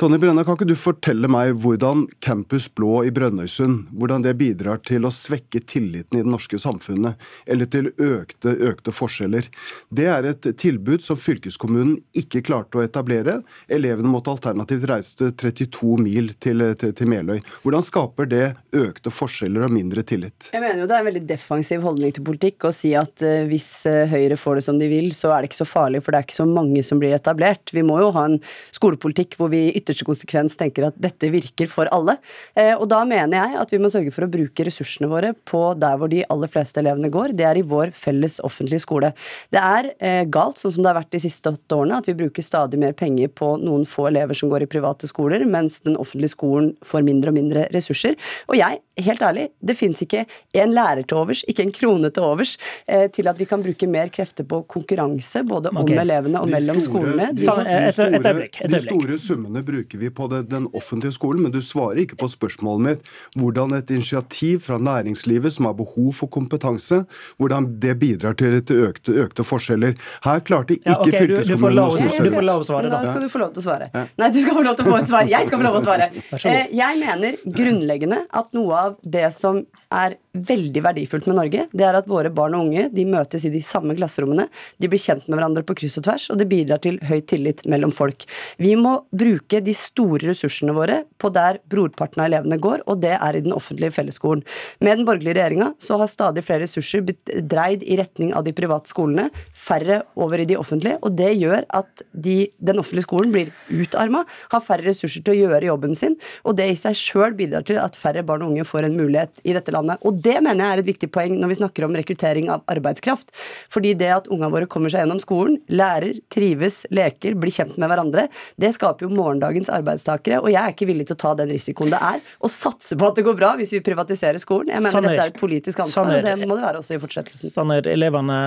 Tonje 0.00 0.16
Brenna, 0.18 0.40
kan 0.48 0.56
ikke 0.56 0.64
du 0.64 0.78
fortelle 0.80 1.28
meg 1.28 1.58
hvordan 1.60 2.06
Campus 2.24 2.70
Blå 2.72 3.02
i 3.04 3.10
Brønnøysund 3.12 3.90
hvordan 4.00 4.22
det 4.24 4.32
bidrar 4.40 4.78
til 4.88 5.04
å 5.04 5.10
svekke 5.12 5.60
tilliten 5.68 6.16
i 6.16 6.22
det 6.22 6.30
norske 6.32 6.56
samfunnet, 6.56 7.20
eller 7.44 7.68
til 7.68 7.90
økte, 8.00 8.54
økte 8.70 8.94
forskjeller? 8.96 9.50
Det 9.92 10.06
er 10.08 10.28
et 10.30 10.48
tilbud 10.62 11.04
som 11.04 11.20
fylkeskommunen 11.20 11.98
ikke 12.16 12.40
klarte 12.46 12.80
å 12.80 12.84
etablere. 12.86 13.42
Elevene 13.68 14.08
måtte 14.08 14.32
alternativt 14.32 14.86
reise 14.88 15.28
32 15.36 15.98
mil 16.00 16.32
til, 16.40 16.64
til, 16.80 16.96
til 16.96 17.12
Meløy. 17.12 17.44
Hvordan 17.60 17.84
skaper 17.84 18.32
det 18.32 18.46
økte 18.72 19.12
forskjeller 19.12 19.68
og 19.68 19.76
mindre 19.76 20.00
tillit? 20.00 20.48
Jeg 20.54 20.64
mener 20.64 20.80
jo 20.80 20.88
Det 20.88 20.96
er 20.96 21.04
en 21.04 21.10
veldig 21.10 21.24
defensiv 21.28 21.84
holdning 21.84 22.16
til 22.16 22.24
politikk 22.30 22.70
å 22.70 22.72
si 22.72 22.94
at 22.96 23.20
uh, 23.20 23.42
hvis 23.52 23.68
uh, 23.84 24.08
Høyre 24.08 24.40
får 24.40 24.62
det 24.62 24.64
som 24.70 24.80
de 24.80 24.88
vil, 24.88 25.12
så 25.12 25.36
er 25.36 25.44
det 25.44 25.52
ikke 25.52 25.60
så 25.60 25.68
farlig, 25.68 26.00
for 26.00 26.16
det 26.16 26.22
er 26.22 26.30
ikke 26.30 26.40
så 26.40 26.48
mange 26.48 26.88
som 26.88 27.04
blir 27.04 27.12
etablert. 27.20 27.76
Vi 27.76 27.84
må 27.84 28.00
jo 28.00 28.08
ha 28.16 28.24
en 28.32 28.40
skolepolitikk 28.72 29.36
hvor 29.36 29.52
vi 29.52 29.66
ytter 29.76 29.89
ytterste 29.90 30.06
konsekvens 30.06 30.56
tenker 30.58 30.88
at 30.88 30.98
dette 31.00 31.30
virker 31.32 31.68
for 31.70 31.90
alle. 31.94 32.16
Eh, 32.54 32.72
og 32.76 32.86
da 32.90 33.02
mener 33.08 33.36
jeg 33.36 33.58
at 33.60 33.74
vi 33.74 33.80
må 33.82 33.90
sørge 33.92 34.12
for 34.14 34.26
å 34.26 34.30
bruke 34.30 34.66
ressursene 34.66 35.10
våre 35.10 35.32
på 35.48 35.62
der 35.80 35.98
hvor 35.98 36.10
de 36.12 36.22
aller 36.30 36.50
fleste 36.50 36.80
elevene 36.82 37.10
går. 37.12 37.34
Det 37.36 37.46
er 37.46 37.60
i 37.60 37.66
vår 37.66 37.92
felles 37.96 38.38
offentlige 38.46 38.84
skole. 38.84 39.12
Det 39.52 39.60
er 39.60 39.90
eh, 39.98 40.22
galt, 40.30 40.60
sånn 40.60 40.76
som 40.76 40.84
det 40.84 40.92
har 40.92 41.00
vært 41.00 41.14
de 41.14 41.22
siste 41.26 41.52
åtte 41.52 41.76
årene, 41.76 42.00
at 42.00 42.08
vi 42.08 42.16
bruker 42.18 42.46
stadig 42.46 42.80
mer 42.80 42.94
penger 42.96 43.32
på 43.34 43.54
noen 43.62 43.86
få 43.88 44.08
elever 44.10 44.38
som 44.38 44.52
går 44.52 44.66
i 44.66 44.70
private 44.70 45.10
skoler, 45.10 45.44
mens 45.48 45.80
den 45.86 45.98
offentlige 46.00 46.34
skolen 46.36 46.72
får 46.86 47.06
mindre 47.06 47.32
og 47.32 47.38
mindre 47.38 47.66
ressurser. 47.74 48.16
Og 48.48 48.58
jeg, 48.60 48.80
helt 49.06 49.22
ærlig, 49.24 49.48
det 49.60 49.76
fins 49.78 50.02
ikke 50.04 50.24
en 50.60 50.74
lærer 50.74 51.04
til 51.08 51.20
overs, 51.20 51.42
ikke 51.50 51.64
en 51.66 51.74
krone 51.74 52.10
til 52.14 52.26
overs, 52.26 52.56
eh, 52.86 53.06
til 53.12 53.30
at 53.30 53.38
vi 53.40 53.46
kan 53.50 53.62
bruke 53.64 53.88
mer 53.90 54.12
krefter 54.12 54.46
på 54.48 54.62
konkurranse, 54.70 55.44
både 55.48 55.72
okay. 55.72 55.96
om 55.96 56.02
elevene 56.04 56.42
og 56.42 56.50
mellom 56.52 56.80
store, 56.80 56.88
skolene. 56.88 57.30
De, 57.32 57.44
de, 57.44 57.92
store, 57.94 58.48
de 58.74 58.82
store 58.84 59.18
summene 59.20 59.64
bruker 59.66 60.00
vi 60.00 60.10
på 60.14 60.28
det, 60.32 60.44
den 60.50 60.68
offentlige 60.76 61.16
skolen, 61.16 61.44
men 61.46 61.54
du 61.54 61.60
svarer 61.64 62.04
ikke 62.04 62.18
på 62.20 62.30
spørsmålet 62.30 62.86
mitt. 62.86 63.12
Hvordan 63.38 63.76
et 63.78 63.90
initiativ 63.94 64.60
fra 64.66 64.78
næringslivet 64.78 65.52
som 65.52 65.68
har 65.68 65.76
behov 65.78 66.12
for 66.16 66.30
kompetanse, 66.32 67.02
hvordan 67.38 67.68
det 67.82 67.96
bidrar 68.00 68.36
til, 68.38 68.58
til 68.66 68.84
økte, 68.88 69.14
økte, 69.24 69.46
forskjeller. 69.46 69.96
Her 70.24 70.42
klarte 70.46 70.76
ikke 70.76 70.90
ja, 70.90 70.98
okay, 71.00 71.16
fylkeskommunen 71.16 71.82
å 71.82 71.88
snu 71.94 72.08
seg. 72.08 72.28
Du 72.28 72.36
får 72.36 72.46
lov 72.46 72.64
å 72.64 72.68
svare, 72.68 72.90
da. 72.92 73.00
Da 73.00 73.12
skal 73.12 73.24
du 73.24 73.32
få 73.32 73.42
lov 73.42 73.54
til 73.54 73.62
å 73.62 73.66
svare. 73.66 73.90
Ja. 73.94 74.04
Nei, 74.20 74.30
du 74.34 74.40
skal 74.44 74.58
få 74.58 74.64
lov 74.66 74.78
til 74.78 74.86
å 74.86 74.94
få 74.94 74.98
et 75.00 75.10
svar. 75.10 75.30
Jeg 75.30 75.48
skal 75.48 75.62
få 75.62 75.66
lov 75.66 75.76
til 75.76 75.82
å 75.82 75.86
svare. 75.88 76.10
Eh, 76.50 76.74
jeg 76.80 77.00
mener 77.00 77.40
grunnleggende 77.60 78.20
at 78.40 78.52
noe 78.56 78.84
av 78.90 78.98
det 79.02 79.28
som 79.34 79.62
er 79.90 80.16
veldig 80.30 80.82
verdifullt 80.84 81.26
med 81.26 81.38
Norge, 81.38 81.64
det 81.74 81.86
er 81.86 81.96
at 81.98 82.08
våre 82.10 82.30
barn 82.34 82.54
og 82.54 82.68
unge 82.68 82.86
de 82.94 83.04
møtes 83.08 83.44
i 83.46 83.50
de 83.50 83.62
samme 83.64 83.96
klasserommene. 83.98 84.46
De 84.78 84.90
blir 84.90 85.00
kjent 85.02 85.26
med 85.26 85.38
hverandre 85.38 85.64
på 85.66 85.74
kryss 85.80 85.98
og 85.98 86.06
tvers, 86.06 86.28
og 86.30 86.38
det 86.38 86.46
bidrar 86.50 86.82
til 86.84 87.00
høy 87.08 87.18
tillit 87.26 87.64
mellom 87.70 87.90
folk. 87.94 88.26
Vi 88.62 88.76
må 88.78 89.00
bruke 89.10 89.62
de 89.64 89.74
store 89.76 90.30
ressursene 90.30 90.74
våre 90.76 91.00
på 91.20 91.32
der 91.34 91.58
brorparten 91.70 92.22
av 92.22 92.30
elevene 92.30 92.60
går, 92.62 92.84
og 92.86 93.02
det 93.02 93.16
er 93.16 93.38
i 93.38 93.42
den 93.42 93.56
offentlige 93.56 93.96
fellesskolen. 93.96 94.44
Med 94.78 95.00
den 95.00 95.08
borgerlige 95.08 95.38
regjeringa 95.40 95.72
så 95.82 95.98
har 96.00 96.12
stadig 96.12 96.46
flere 96.46 96.64
ressurser 96.64 97.04
blitt 97.06 97.34
dreid 97.50 97.82
i 97.82 97.98
retning 97.98 98.34
av 98.36 98.46
de 98.46 98.54
private 98.56 98.90
skolene, 98.90 99.28
færre 99.50 100.02
over 100.20 100.42
i 100.42 100.48
de 100.48 100.58
offentlige, 100.60 101.00
og 101.02 101.18
det 101.18 101.32
gjør 101.40 101.66
at 101.80 102.04
de, 102.12 102.38
den 102.62 102.82
offentlige 102.82 103.08
skolen 103.08 103.34
blir 103.34 103.50
utarma, 103.70 104.22
har 104.54 104.64
færre 104.64 104.86
ressurser 104.86 105.26
til 105.26 105.34
å 105.34 105.40
gjøre 105.40 105.70
jobben 105.72 105.98
sin, 105.98 106.16
og 106.46 106.56
det 106.60 106.70
i 106.70 106.78
seg 106.78 106.96
sjøl 106.98 107.34
bidrar 107.38 107.66
til 107.66 107.80
at 107.82 107.98
færre 107.98 108.22
barn 108.26 108.46
og 108.46 108.54
unge 108.54 108.68
får 108.70 108.88
en 108.88 108.96
mulighet 108.98 109.42
i 109.44 109.54
dette 109.56 109.74
landet. 109.74 110.00
Og 110.06 110.18
det 110.22 110.38
mener 110.40 110.64
jeg 110.64 110.76
er 110.76 110.82
et 110.84 110.90
viktig 110.90 111.10
poeng 111.14 111.36
når 111.40 111.52
vi 111.52 111.58
snakker 111.60 111.86
om 111.86 111.96
rekruttering 111.98 112.50
av 112.54 112.64
arbeidskraft. 112.70 113.32
Fordi 113.72 113.94
det 113.98 114.10
at 114.14 114.30
ungene 114.30 114.52
våre 114.54 114.70
kommer 114.70 114.92
seg 114.92 115.04
gjennom 115.04 115.20
skolen, 115.22 115.58
lærer, 115.70 116.20
trives, 116.32 116.82
leker, 116.94 117.36
blir 117.40 117.54
kjent 117.54 117.76
med 117.80 117.90
hverandre, 117.90 118.26
det 118.60 118.72
skaper 118.76 119.06
jo 119.06 119.12
morgendagens 119.14 119.70
arbeidstakere. 119.72 120.40
Og 120.44 120.52
jeg 120.52 120.62
er 120.62 120.74
ikke 120.74 120.88
villig 120.90 121.08
til 121.10 121.18
å 121.18 121.22
ta 121.24 121.34
den 121.38 121.52
risikoen 121.52 121.90
det 121.90 122.00
er 122.00 122.20
å 122.38 122.50
satse 122.50 122.96
på 122.98 123.08
at 123.08 123.18
det 123.18 123.24
går 123.26 123.36
bra 123.38 123.52
hvis 123.58 123.74
vi 123.74 123.82
privatiserer 123.84 124.40
skolen. 124.42 124.72
Jeg 124.74 124.84
mener 124.84 124.96
Sanner, 124.96 125.14
dette 125.14 125.26
er 125.26 125.34
et 125.34 125.40
politisk 125.40 125.82
ansvar, 125.82 126.06
Sanner, 126.06 126.20
og 126.20 126.28
det 126.42 126.48
må 126.48 126.58
det 126.58 126.66
være 126.66 126.82
også 126.82 126.96
i 126.96 127.00
fortsettelsen. 127.02 127.52
Sanner, 127.52 127.90
elevene 127.90 128.38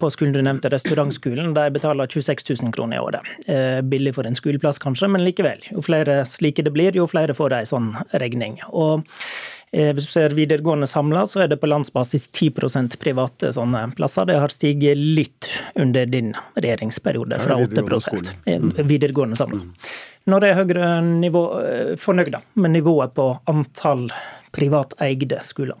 på 0.00 0.10
skolen 0.12 0.36
du 0.36 0.42
nevnte, 0.44 0.70
restaurantskolen, 0.72 1.54
de 1.56 1.66
betaler 1.74 2.10
26 2.10 2.44
000 2.62 2.74
kroner 2.76 2.98
i 2.98 3.02
året. 3.02 3.32
Eh, 3.46 3.80
billig 3.86 4.14
for 4.16 4.28
en 4.28 4.38
skoleplass 4.38 4.80
kanskje, 4.82 5.10
men 5.12 5.24
likevel. 5.26 5.64
Jo 5.72 5.84
flere 5.84 6.22
slike 6.28 6.64
det 6.66 6.74
blir, 6.74 6.96
jo 6.96 7.08
flere 7.10 7.36
får 7.36 7.58
ei 7.60 7.64
sånn 7.68 7.92
regning. 8.22 8.58
Og 8.70 9.06
hvis 9.72 10.04
du 10.04 10.12
ser 10.12 10.34
videregående 10.36 10.86
samla, 10.86 11.24
så 11.26 11.44
er 11.44 11.48
det 11.48 11.56
på 11.62 11.68
landsbasis 11.70 12.26
10% 12.28 12.98
private 13.00 13.52
sånne 13.56 13.86
plasser. 13.96 14.28
Det 14.28 14.36
har 14.42 14.52
stiget 14.52 15.00
litt 15.00 15.48
under 15.80 16.06
din 16.06 16.34
regjeringsperiode, 16.58 17.40
fra 17.40 17.56
8 17.56 17.86
videregående 18.84 19.38
samla. 19.40 19.62
Nå 19.62 20.36
Når 20.36 20.44
er 20.46 20.58
Høyre 20.60 20.90
nivå, 21.02 21.42
eh, 21.62 21.94
fornøyd 21.98 22.36
med 22.54 22.76
nivået 22.76 23.14
på 23.14 23.32
antall 23.50 24.10
privateide 24.52 25.40
skoler? 25.42 25.80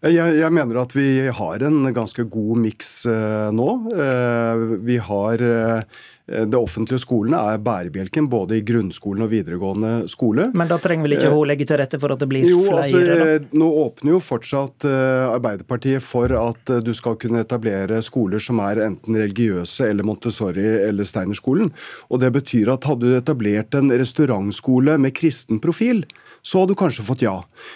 Jeg, 0.00 0.36
jeg, 0.38 0.48
mener 0.56 0.78
at 0.80 0.94
vi 0.96 1.28
har 1.28 1.66
en 1.66 1.82
ganske 1.92 2.24
god 2.32 2.60
miks 2.62 3.02
eh, 3.10 3.50
nå. 3.52 3.68
Eh, 3.92 4.62
vi 4.80 4.96
har 4.96 5.42
eh, 5.44 5.98
det 6.30 6.56
offentlige 6.56 7.02
skolene 7.02 7.36
er 7.50 7.60
bærebjelken 7.60 8.30
både 8.32 8.56
i 8.56 8.62
grunnskolen 8.64 9.26
og 9.26 9.32
videregående 9.32 9.90
skole. 10.08 10.46
Men 10.56 10.70
da 10.70 10.78
trenger 10.80 11.04
vel 11.04 11.16
ikke 11.18 11.32
hun 11.34 11.50
legge 11.50 11.66
til 11.68 11.80
rette 11.82 12.00
for 12.00 12.14
at 12.14 12.22
det 12.22 12.30
blir 12.30 12.46
jo, 12.48 12.62
flere? 12.64 12.86
Altså, 12.86 13.58
nå 13.60 13.68
åpner 13.82 14.14
jo 14.14 14.22
fortsatt 14.22 14.86
Arbeiderpartiet 14.86 16.06
for 16.06 16.32
at 16.38 16.72
du 16.86 16.92
skal 16.96 17.18
kunne 17.20 17.42
etablere 17.42 17.98
skoler 18.06 18.40
som 18.40 18.62
er 18.62 18.84
enten 18.86 19.18
religiøse 19.18 19.90
eller 19.90 20.06
Montessori 20.06 20.64
eller 20.86 21.08
Steinerskolen. 21.08 21.74
Og 22.08 22.22
det 22.22 22.30
betyr 22.38 22.72
at 22.78 22.86
hadde 22.88 23.10
du 23.10 23.18
etablert 23.18 23.74
en 23.76 23.90
restaurantskole 23.90 24.96
med 25.02 25.18
kristen 25.18 25.60
profil, 25.60 26.06
så 26.42 26.62
hadde 26.62 26.74
du 26.74 26.78
kanskje 26.80 27.04
fått 27.04 27.22
ja. 27.24 27.34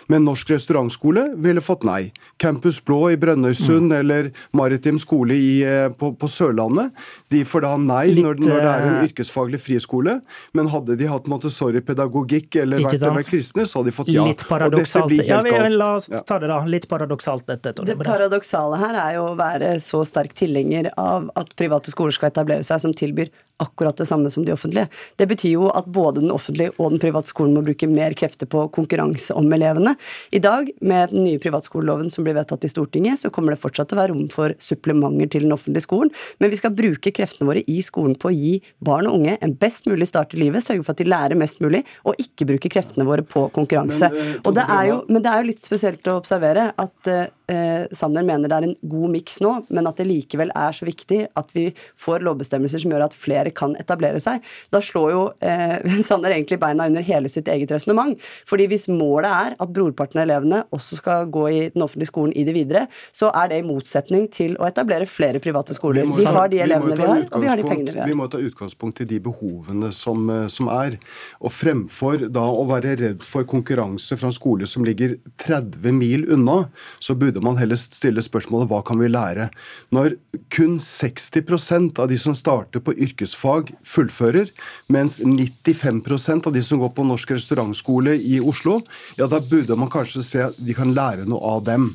Men 0.09 0.25
Norsk 0.25 0.51
restaurantskole 0.55 1.27
ville 1.45 1.63
fått 1.65 1.85
nei. 1.87 2.13
Campus 2.41 2.81
Blå 2.85 3.11
i 3.13 3.19
Brønnøysund 3.21 3.93
mm. 3.93 3.97
eller 3.99 4.31
Maritim 4.57 4.99
skole 5.03 5.37
i, 5.37 5.53
eh, 5.67 5.89
på, 5.93 6.13
på, 6.19 6.31
Sørlandet, 6.31 6.95
de 7.33 7.45
får 7.47 7.67
da 7.67 7.75
nei 7.81 8.15
når, 8.19 8.41
når 8.43 8.65
det 8.65 8.73
er 8.73 8.87
en 8.89 8.99
yrkesfaglig 9.05 9.61
friskole. 9.63 10.19
Men 10.57 10.71
hadde 10.73 10.97
de 11.01 11.09
hatt 11.11 11.29
Montessori-pedagogikk 11.31 12.61
eller 12.65 12.85
vært, 12.85 13.05
vært, 13.05 13.31
kristne, 13.31 13.69
så 13.69 13.81
hadde 13.81 13.93
de 13.93 13.97
fått 13.99 14.13
ja. 14.15 14.27
Litt 14.29 14.47
paradoksalt. 14.49 15.17
Ja, 15.25 15.41
vi, 15.45 15.55
la 15.75 15.95
oss 15.99 16.11
ta 16.11 16.41
det 16.43 16.51
da. 16.53 16.61
Litt 16.69 16.89
paradoksalt 16.91 17.47
dette. 17.51 17.75
Det 17.85 17.99
paradoksale 18.01 18.81
her 18.81 19.01
er 19.07 19.17
jo 19.19 19.29
å 19.33 19.39
være 19.39 19.77
så 19.85 20.05
sterk 20.09 20.37
tilhenger 20.39 20.91
av 21.01 21.31
at 21.39 21.53
private 21.59 21.93
skoler 21.93 22.15
skal 22.17 22.33
etablere 22.33 22.65
seg, 22.67 22.83
som 22.85 22.95
tilbyr 22.97 23.33
akkurat 23.63 23.97
det 23.97 24.07
samme 24.07 24.31
som 24.31 24.45
de 24.45 24.53
offentlige. 24.53 24.89
Det 25.17 25.27
betyr 25.31 25.55
jo 25.55 25.69
at 25.71 25.87
både 25.87 26.21
den 26.21 26.33
offentlige 26.35 26.75
og 26.79 26.95
den 26.95 27.03
private 27.03 27.31
skolen 27.31 27.55
må 27.55 27.63
bruke 27.67 27.87
mer 27.91 28.17
krefter 28.19 28.51
på 28.51 28.54
konkurranse 28.75 29.35
om 29.37 29.51
elevene. 29.53 29.95
I 30.35 30.41
dag, 30.43 30.71
med 30.81 31.13
den 31.13 31.25
nye 31.27 31.41
privatskoleloven 31.43 32.11
som 32.13 32.27
blir 32.27 32.37
vedtatt 32.39 32.65
i 32.67 32.71
Stortinget, 32.73 33.21
så 33.21 33.31
kommer 33.35 33.55
det 33.55 33.63
fortsatt 33.63 33.91
til 33.91 33.99
å 33.99 34.03
være 34.03 34.15
rom 34.15 34.29
for 34.33 34.55
supplementer 34.63 35.31
til 35.35 35.47
den 35.47 35.55
offentlige 35.55 35.87
skolen, 35.87 36.13
men 36.43 36.53
vi 36.53 36.59
skal 36.61 36.75
bruke 36.77 37.13
kreftene 37.15 37.49
våre 37.51 37.65
i 37.71 37.81
skolen 37.85 38.17
på 38.19 38.31
å 38.31 38.35
gi 38.35 38.55
barn 38.85 39.09
og 39.11 39.19
unge 39.21 39.37
en 39.45 39.55
best 39.61 39.89
mulig 39.91 40.09
start 40.11 40.35
i 40.37 40.43
livet, 40.43 40.65
sørge 40.65 40.87
for 40.87 40.95
at 40.95 41.03
de 41.03 41.09
lærer 41.11 41.39
mest 41.39 41.63
mulig, 41.65 41.85
og 42.09 42.19
ikke 42.21 42.49
bruke 42.49 42.73
kreftene 42.73 43.07
våre 43.09 43.27
på 43.27 43.47
konkurranse. 43.55 44.11
Men, 44.15 44.35
uh, 44.45 44.53
det 44.55 44.67
jo, 44.89 45.01
men, 45.09 45.23
det 45.25 45.33
er 45.33 45.43
jo, 45.43 45.51
litt 45.53 45.67
spesielt 45.67 46.11
å 46.11 46.19
observere 46.21 46.71
at 46.81 47.11
uh, 47.11 47.27
eh, 47.51 47.85
Sanner 47.95 48.25
mener 48.27 48.51
det 48.51 48.57
er 48.57 48.67
en 48.69 48.77
god 48.81 49.13
miks 49.15 49.39
nå, 49.45 49.53
men 49.75 49.89
at 49.89 50.01
det 50.01 50.07
likevel 50.09 50.53
er 50.57 50.77
så 50.77 50.87
viktig 50.89 51.21
at 51.39 51.53
vi 51.57 51.69
får 52.01 52.25
lovbestemmelser 52.27 52.83
som 52.83 52.95
gjør 52.95 53.07
at 53.09 53.17
flere 53.17 53.53
kan 53.55 53.77
etablere 53.81 54.21
seg. 54.23 54.45
Da 54.75 54.81
slår 54.85 55.13
jo 55.15 55.23
eh, 55.45 55.79
Sanner 56.09 56.35
egentlig 56.35 56.61
beina 56.63 56.89
under 56.91 57.05
hele 57.05 57.31
sitt 57.33 57.49
eget 57.51 57.73
resonnement. 57.75 58.19
Fordi 58.49 58.69
hvis 58.71 58.87
målet 58.93 59.31
er 59.31 59.57
at 59.61 59.75
brorparten 59.75 60.21
av 60.21 60.27
elevene 60.29 60.63
også 60.75 61.01
skal 61.01 61.29
gå 61.33 61.47
i 61.51 61.61
den 61.75 61.85
offentlige 61.85 62.13
skolen 62.13 62.35
i 62.37 62.47
det 62.47 62.57
videre, 62.57 62.87
så 63.15 63.31
er 63.35 63.51
det 63.51 63.63
i 63.63 63.67
motsetning 63.67 64.29
til 64.33 64.57
å 64.61 64.69
etablere 64.69 65.09
flere 65.11 65.43
private 65.43 65.77
skoler. 65.77 66.09
Vi, 66.09 66.27
har 66.29 66.51
de 66.53 66.63
elevene 66.65 66.97
vi, 66.97 67.03
vi 67.03 67.11
har, 67.11 67.27
og 67.31 67.45
vi 67.45 67.51
har 67.51 67.61
de 67.61 67.67
pengene 67.69 67.95
vi 67.95 68.03
har. 68.03 68.11
Vi 68.11 68.19
må 68.19 68.29
ta 68.31 68.41
utgangspunkt 68.43 69.03
i 69.05 69.09
de 69.09 69.21
behovene 69.25 69.91
som, 69.95 70.25
eh, 70.31 70.47
som 70.53 70.71
er. 70.73 70.99
Og 71.41 71.53
fremfor 71.55 72.29
da 72.33 72.45
å 72.51 72.65
være 72.69 72.97
redd 73.01 73.27
for 73.27 73.47
konkurranse 73.49 74.19
fra 74.19 74.31
en 74.31 74.37
skole 74.37 74.69
som 74.69 74.87
ligger 74.87 75.17
30 75.43 75.95
mil 75.95 76.27
unna, 76.35 76.65
så 77.03 77.17
burde 77.19 77.34
burde 77.35 77.45
man 77.45 77.59
heller 77.59 77.79
stille 77.79 78.23
spørsmålet 78.23 78.71
hva 78.71 78.81
kan 78.87 79.01
vi 79.01 79.11
lære? 79.11 79.49
Når 79.95 80.15
kun 80.55 80.79
60% 80.79 81.99
av 81.99 82.09
de 82.11 82.19
som 82.21 82.35
starter 82.37 82.83
på 82.85 82.95
yrkesfag, 82.95 83.73
fullfører, 83.83 84.53
mens 84.87 85.19
95% 85.21 86.47
av 86.47 86.55
de 86.55 86.63
som 86.63 86.83
går 86.83 86.95
på 86.95 87.07
norsk 87.07 87.35
restaurantskole 87.35 88.15
i 88.15 88.39
Oslo, 88.41 88.81
ja, 89.19 89.27
da 89.27 89.43
burde 89.43 89.79
man 89.79 89.91
kanskje 89.91 90.23
se 90.23 90.45
at 90.47 90.61
vi 90.63 90.77
kan 90.77 90.95
lære 90.95 91.27
noe 91.27 91.57
av 91.57 91.65
dem. 91.67 91.91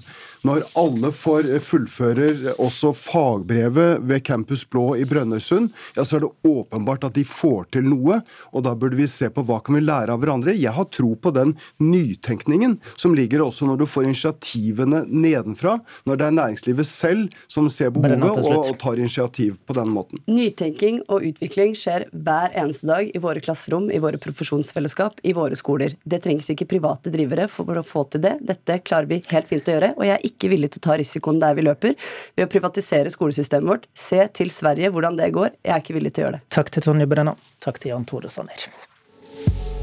Når 0.48 0.63
alle 0.79 1.12
får 1.15 1.50
eh, 1.50 1.60
fullfører 1.63 2.53
også 2.62 2.93
fagbrevet 2.96 4.05
ved 4.08 4.24
Campus 4.25 4.63
Blå 4.69 4.93
i 4.96 5.05
Brønnøysund, 5.08 5.74
ja, 5.98 6.05
så 6.05 6.17
er 6.17 6.24
det 6.24 6.31
åpenbart 6.48 7.08
at 7.10 7.17
de 7.17 7.25
får 7.27 7.67
til 7.75 7.89
noe. 7.89 8.22
Og 8.55 8.63
da 8.63 8.75
burde 8.79 9.00
vi 9.00 9.08
se 9.12 9.27
på 9.34 9.43
hva 9.48 9.60
kan 9.65 9.75
vi 9.75 9.84
lære 9.84 10.15
av 10.15 10.24
hverandre. 10.24 10.55
Jeg 10.55 10.72
har 10.75 10.88
tro 10.96 11.12
på 11.19 11.34
den 11.36 11.55
nytenkningen 11.84 12.77
som 12.96 13.15
ligger 13.17 13.43
også 13.43 13.67
når 13.67 13.81
du 13.81 13.86
får 13.89 14.08
initiativene 14.08 15.03
nedenfra. 15.10 15.79
Når 16.08 16.22
det 16.22 16.27
er 16.27 16.38
næringslivet 16.38 16.88
selv 16.88 17.36
som 17.51 17.67
ser 17.74 17.91
behovet 17.96 18.39
og, 18.46 18.62
og 18.63 18.79
tar 18.79 19.00
initiativ 19.00 19.60
på 19.67 19.75
den 19.75 19.91
måten. 19.91 20.24
Nytenking 20.29 21.01
og 21.10 21.27
utvikling 21.34 21.75
skjer 21.77 22.08
hver 22.15 22.55
eneste 22.58 22.88
dag 22.89 23.12
i 23.12 23.22
våre 23.22 23.43
klasserom, 23.43 23.89
i 23.91 24.00
våre 24.01 24.22
profesjonsfellesskap, 24.22 25.19
i 25.24 25.36
våre 25.36 25.60
skoler. 25.60 25.98
Det 26.03 26.24
trengs 26.24 26.48
ikke 26.53 26.69
private 26.69 27.12
drivere 27.13 27.50
for 27.51 27.75
å 27.75 27.86
få 27.86 28.05
til 28.13 28.24
det. 28.24 28.38
Dette 28.46 28.79
klarer 28.86 29.10
vi 29.12 29.22
helt 29.34 29.51
fint 29.51 29.67
å 29.67 29.75
gjøre. 29.75 29.93
og 29.98 30.08
jeg 30.08 30.15
er 30.15 30.28
ikke 30.29 30.51
villig 30.53 30.71
til 30.74 30.83
å 30.83 30.88
ta 30.89 31.00
risikoen 31.01 31.41
der 31.41 31.57
vi 31.57 31.65
løper 31.67 31.95
ved 32.38 32.45
å 32.45 32.51
privatisere 32.51 33.12
skolesystemet 33.13 33.69
vårt. 33.69 33.89
Se 33.98 34.21
til 34.33 34.53
Sverige 34.53 34.93
hvordan 34.93 35.19
det 35.19 35.31
går. 35.36 35.55
Jeg 35.65 35.75
er 35.75 35.83
ikke 35.83 35.98
villig 35.98 36.13
til 36.15 36.25
å 36.25 36.27
gjøre 36.27 36.39
det. 36.39 36.45
Takk 36.55 36.71
til 36.75 36.86
Tonje 36.86 37.09
Brenna. 37.09 37.36
Takk 37.63 37.81
til 37.81 37.93
Jan 37.93 38.07
Tore 38.09 38.31
Sanner. 38.31 38.69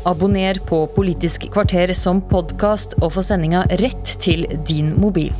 Abonner 0.06 0.60
på 0.68 0.84
Politisk 0.94 1.48
kvarter 1.50 1.90
som 1.98 2.20
podkast 2.30 2.94
og 3.00 3.16
få 3.16 3.26
sendinga 3.26 3.64
rett 3.82 4.16
til 4.22 4.46
din 4.68 4.94
mobil. 5.02 5.34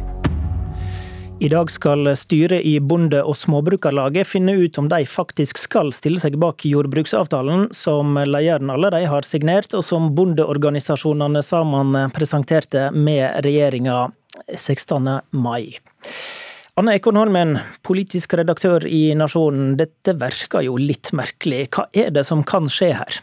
I 1.38 1.48
dag 1.52 1.70
skal 1.70 2.08
styret 2.16 2.64
i 2.64 2.78
Bonde- 2.80 3.20
og 3.22 3.36
Småbrukarlaget 3.36 4.26
finne 4.26 4.54
ut 4.56 4.78
om 4.80 4.88
de 4.88 5.02
faktisk 5.04 5.58
skal 5.60 5.92
stille 5.92 6.16
seg 6.18 6.38
bak 6.40 6.64
jordbruksavtalen 6.64 7.68
som 7.76 8.16
lederen 8.16 8.72
allerede 8.72 9.04
har 9.06 9.28
signert, 9.28 9.68
og 9.76 9.84
som 9.84 10.14
bondeorganisasjonene 10.16 11.42
sammen 11.44 11.92
presenterte 12.16 12.88
med 12.96 13.44
regjeringa 13.44 14.06
16. 14.52 15.10
mai. 15.30 15.78
Anne 16.76 16.98
Ekonholmen, 16.98 17.56
politisk 17.86 18.34
redaktør 18.36 18.84
i 18.84 19.14
Nasjonen. 19.16 19.78
Dette 19.80 20.12
verker 20.20 20.60
jo 20.66 20.74
litt 20.76 21.08
merkelig. 21.16 21.70
Hva 21.72 21.86
er 21.96 22.10
det 22.12 22.26
som 22.28 22.42
kan 22.44 22.68
skje 22.68 22.90
her? 22.98 23.22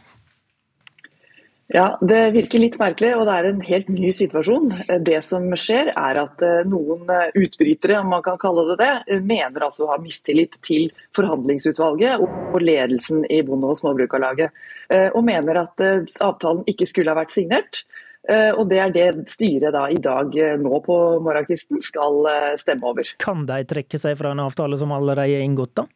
Ja, 1.74 1.98
Det 2.02 2.32
virker 2.36 2.62
litt 2.62 2.76
merkelig, 2.78 3.16
og 3.18 3.24
det 3.26 3.34
er 3.34 3.48
en 3.50 3.62
helt 3.66 3.88
ny 3.90 4.12
situasjon. 4.14 4.68
Det 5.08 5.20
som 5.26 5.48
skjer, 5.58 5.94
er 5.94 6.20
at 6.22 6.44
eh, 6.46 6.66
noen 6.70 7.08
eh, 7.10 7.32
utbrytere, 7.40 7.98
om 8.04 8.12
man 8.14 8.22
kan 8.26 8.38
kalle 8.42 8.68
det 8.72 8.78
det, 8.84 9.20
mener 9.26 9.66
altså 9.66 9.88
å 9.88 9.94
ha 9.94 9.98
mistillit 10.02 10.60
til 10.66 10.92
forhandlingsutvalget 11.18 12.22
og 12.22 12.60
ledelsen 12.62 13.24
i 13.26 13.42
Bonde- 13.48 13.72
og 13.74 13.80
Småbrukarlaget. 13.80 14.54
Eh, 14.94 15.10
og 15.16 15.26
mener 15.26 15.64
at 15.64 15.86
avtalen 16.22 16.62
ikke 16.70 16.90
skulle 16.90 17.10
ha 17.10 17.22
vært 17.22 17.34
signert. 17.34 17.82
Eh, 18.30 18.52
og 18.56 18.70
Det 18.72 18.80
er 18.80 18.94
det 18.94 19.08
styret 19.32 19.74
da 19.76 19.88
i 19.92 20.00
dag 20.00 20.32
eh, 20.40 20.56
nå 20.60 20.80
på 20.86 20.98
morgenkvisten 21.24 21.82
skal 21.84 22.24
eh, 22.32 22.54
stemme 22.60 22.88
over. 22.88 23.10
Kan 23.20 23.44
de 23.50 23.60
trekke 23.68 24.00
seg 24.00 24.16
fra 24.20 24.32
en 24.32 24.44
avtale 24.46 24.80
som 24.80 24.94
allerede 24.96 25.28
er 25.28 25.44
inngått, 25.44 25.76
da? 25.82 25.88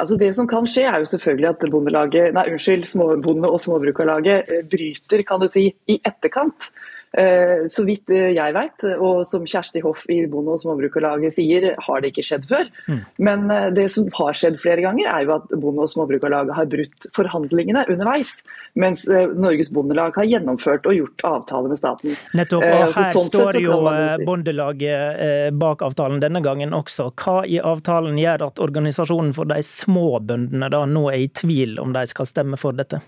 Altså 0.00 0.16
Det 0.16 0.30
som 0.32 0.48
kan 0.48 0.64
skje, 0.64 0.86
er 0.88 1.02
jo 1.02 1.10
selvfølgelig 1.10 1.50
at 1.50 1.66
bondelaget, 1.70 2.32
nei 2.32 2.46
unnskyld, 2.48 2.86
Småbonde- 2.88 3.50
og 3.52 3.60
Småbrukarlaget 3.60 4.48
bryter 4.72 5.22
kan 5.28 5.42
du 5.42 5.46
si, 5.52 5.66
i 5.92 5.98
etterkant 6.00 6.70
så 7.66 7.82
vidt 7.86 8.10
eh, 8.14 8.30
jeg 8.36 8.54
vet, 8.54 8.84
og 9.02 9.24
som 9.26 9.42
Kjersti 9.48 9.82
Hoff 9.82 10.04
i 10.12 10.20
Bonde- 10.30 10.54
og 10.54 10.60
Småbrukarlaget 10.62 11.34
sier, 11.34 11.66
har 11.82 12.02
det 12.02 12.12
ikke 12.12 12.26
skjedd 12.26 12.46
før. 12.50 12.70
Mm. 12.86 13.00
Men 13.18 13.50
eh, 13.50 13.66
det 13.74 13.88
som 13.90 14.06
har 14.14 14.38
skjedd 14.38 14.60
flere 14.62 14.84
ganger, 14.84 15.10
er 15.10 15.26
jo 15.26 15.34
at 15.34 15.50
Bonde- 15.50 15.82
og 15.82 15.90
Småbrukarlaget 15.90 16.54
har 16.54 16.70
brutt 16.70 17.08
forhandlingene 17.16 17.84
underveis. 17.90 18.36
Mens 18.78 19.02
Norges 19.10 19.72
Bondelag 19.74 20.14
har 20.14 20.28
gjennomført 20.30 20.86
og 20.86 20.94
gjort 20.94 21.24
avtale 21.26 21.72
med 21.72 21.80
staten. 21.80 22.14
Nettopp, 22.38 22.62
og 22.62 22.94
her 22.94 23.14
sånn 23.16 23.30
står 23.32 23.58
jo 23.58 23.78
si. 23.82 24.26
Bondelaget 24.28 25.56
bak 25.58 25.82
avtalen 25.82 26.22
denne 26.22 26.38
gangen 26.44 26.76
også. 26.76 27.08
Hva 27.18 27.40
i 27.42 27.58
avtalen 27.58 28.20
gjør 28.20 28.46
at 28.46 28.62
organisasjonen 28.62 29.34
for 29.34 29.50
de 29.50 29.58
små 29.66 30.20
bøndene 30.22 30.70
da 30.70 30.84
nå 30.86 31.08
er 31.10 31.24
i 31.24 31.32
tvil 31.34 31.80
om 31.82 31.90
de 31.96 32.06
skal 32.12 32.30
stemme 32.30 32.60
for 32.60 32.78
dette? 32.78 33.02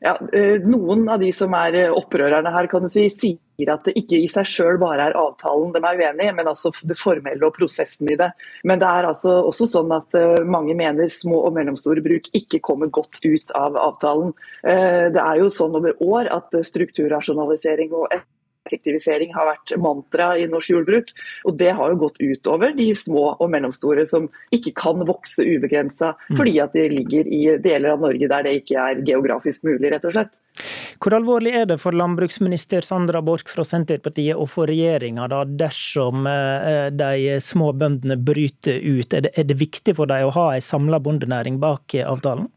Ja, 0.00 0.14
eh, 0.32 0.60
Noen 0.64 1.04
av 1.12 1.20
de 1.20 1.28
som 1.36 1.52
er 1.58 1.74
eh, 1.76 1.92
opprørerne 1.92 2.52
her, 2.54 2.68
kan 2.72 2.80
du 2.80 2.88
si, 2.88 3.02
sier 3.12 3.72
at 3.74 3.84
det 3.84 3.92
ikke 4.00 4.16
i 4.16 4.30
seg 4.32 4.48
selv 4.48 4.80
bare 4.80 5.10
er 5.10 5.18
avtalen 5.20 5.74
de 5.74 5.82
er 5.84 6.00
uenig 6.00 6.30
i, 6.30 6.32
men 6.38 6.48
altså 6.48 6.72
det 6.88 6.96
formelle 6.96 7.44
og 7.44 7.52
prosessen 7.58 8.08
i 8.08 8.16
det. 8.16 8.30
Men 8.64 8.80
det 8.80 8.88
er 8.88 9.10
altså 9.10 9.36
også 9.50 9.68
sånn 9.68 9.92
at 9.92 10.16
eh, 10.16 10.40
mange 10.48 10.76
mener 10.78 11.10
små 11.12 11.42
og 11.44 11.52
mellomstore 11.58 12.00
bruk 12.06 12.32
ikke 12.32 12.62
kommer 12.64 12.88
godt 12.88 13.20
ut 13.26 13.52
av 13.52 13.76
avtalen. 13.76 14.32
Det 14.64 15.20
er 15.20 15.40
jo 15.40 15.52
sånn 15.52 15.76
over 15.76 16.00
år 16.00 16.32
at 16.32 16.56
strukturrasjonalisering 16.64 17.92
og 17.92 18.08
effektivisering 18.70 19.34
har 19.34 19.50
vært 19.50 19.74
mantra 19.82 20.32
i 20.38 20.46
norsk 20.50 20.74
jordbruk. 20.74 21.12
Og 21.48 21.56
det 21.60 21.72
har 21.76 21.92
jo 21.92 22.00
gått 22.06 22.20
utover 22.22 22.74
de 22.76 22.90
små 22.96 23.32
og 23.36 23.50
mellomstore 23.52 24.06
som 24.08 24.30
ikke 24.54 24.74
kan 24.78 25.02
vokse 25.08 25.44
ubegrensa 25.44 26.14
mm. 26.14 26.36
fordi 26.38 26.58
at 26.62 26.76
de 26.76 26.86
ligger 26.92 27.26
i 27.26 27.42
deler 27.62 27.96
av 27.96 28.04
Norge 28.06 28.30
der 28.30 28.46
det 28.46 28.60
ikke 28.62 28.78
er 28.78 29.02
geografisk 29.06 29.66
mulig, 29.66 29.90
rett 29.92 30.06
og 30.06 30.14
slett. 30.16 30.36
Hvor 31.00 31.14
alvorlig 31.16 31.54
er 31.56 31.66
det 31.70 31.78
for 31.80 31.96
landbruksminister 31.96 32.84
Sandra 32.84 33.22
Borch 33.24 33.48
fra 33.48 33.64
Senterpartiet 33.64 34.36
og 34.36 34.50
for 34.52 34.68
regjeringa 34.68 35.28
dersom 35.48 36.26
eh, 36.28 36.88
de 36.92 37.38
små 37.40 37.70
bøndene 37.72 38.18
bryter 38.20 38.76
ut? 38.82 39.14
Er 39.14 39.28
det, 39.28 39.34
er 39.38 39.48
det 39.48 39.60
viktig 39.62 39.96
for 39.96 40.10
dem 40.10 40.28
å 40.28 40.34
ha 40.36 40.48
en 40.54 40.64
samla 40.64 41.00
bondenæring 41.00 41.60
bak 41.62 41.96
avtalen? 42.04 42.50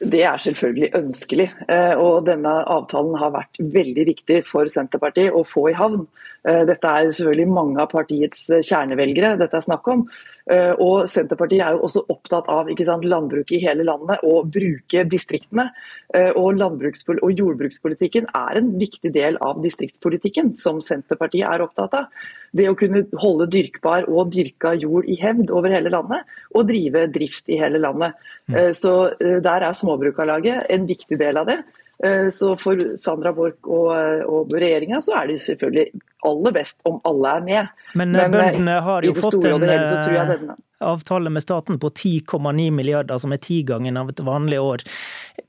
Det 0.00 0.22
er 0.26 0.40
selvfølgelig 0.42 0.90
ønskelig. 0.98 1.48
Eh, 1.70 1.94
og 1.94 2.26
denne 2.26 2.50
avtalen 2.50 3.14
har 3.20 3.34
vært 3.36 3.60
veldig 3.60 4.06
viktig 4.10 4.40
for 4.48 4.66
Senterpartiet 4.70 5.34
å 5.34 5.44
få 5.46 5.68
i 5.70 5.76
havn. 5.78 6.06
Eh, 6.48 6.64
dette 6.66 6.90
er 6.90 7.12
selvfølgelig 7.12 7.54
mange 7.54 7.82
av 7.82 7.92
partiets 7.92 8.48
kjernevelgere 8.66 9.36
dette 9.38 9.60
er 9.60 9.66
snakk 9.68 9.86
om. 9.94 10.08
Eh, 10.50 10.72
og 10.82 11.06
Senterpartiet 11.08 11.62
er 11.64 11.76
jo 11.76 11.86
også 11.86 12.02
opptatt 12.12 12.48
av 12.52 12.68
sant, 12.84 13.06
landbruket 13.08 13.56
i 13.56 13.62
hele 13.62 13.86
landet 13.86 14.24
og 14.28 14.50
bruke 14.52 15.04
distriktene. 15.08 15.70
Og, 16.14 16.60
og 16.60 17.30
jordbrukspolitikken 17.40 18.28
er 18.38 18.58
en 18.60 18.68
viktig 18.78 19.10
del 19.14 19.38
av 19.42 19.62
distriktspolitikken, 19.64 20.52
som 20.54 20.78
Senterpartiet 20.84 21.48
er 21.48 21.64
opptatt 21.64 21.96
av. 21.98 22.26
Det 22.54 22.68
å 22.70 22.76
kunne 22.78 23.02
holde 23.18 23.48
dyrkbar 23.50 24.06
og 24.06 24.30
dyrka 24.30 24.76
jord 24.78 25.08
i 25.10 25.16
hevd 25.18 25.50
over 25.50 25.74
hele 25.74 25.90
landet, 25.90 26.28
og 26.54 26.68
drive 26.68 27.08
drift 27.10 27.50
i 27.50 27.58
hele 27.58 27.80
landet. 27.82 28.14
Mm. 28.46 28.70
Så 28.78 28.94
der 29.18 29.66
er 29.66 29.74
Småbrukarlaget 29.74 30.70
en 30.70 30.86
viktig 30.86 31.18
del 31.18 31.40
av 31.40 31.50
det. 31.50 31.58
Eh, 32.02 32.28
så 32.28 32.56
for 32.58 32.96
Sandra 32.98 33.32
Borch 33.32 33.68
og, 33.70 33.92
og 34.26 34.54
regjeringa 34.54 34.98
så 35.04 35.14
er 35.20 35.30
det 35.30 35.38
selvfølgelig 35.44 36.02
aller 36.26 36.54
best 36.56 36.80
om 36.88 36.98
alle 37.06 37.36
er 37.38 37.44
med. 37.46 37.82
Men, 37.94 38.12
Men 38.16 38.24
eh, 38.24 38.30
bøndene 38.34 38.78
har 38.88 39.06
jo 39.06 39.14
fått 39.18 39.38
en, 39.44 40.54
avtale 40.84 41.30
med 41.30 41.42
staten 41.42 41.78
på 41.80 41.90
10,9 41.90 42.70
milliarder, 42.74 43.18
som 43.18 43.32
er 43.32 43.40
tigangen 43.40 43.96
av 43.96 44.10
et 44.10 44.20
vanlig 44.20 44.60
år. 44.60 44.84